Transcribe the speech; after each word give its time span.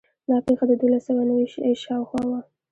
دا 0.27 0.35
پېښه 0.45 0.65
د 0.67 0.71
دولس 0.81 1.01
سوه 1.07 1.21
نوي 1.29 1.45
شاوخوا 1.83 2.21
وه. 2.29 2.39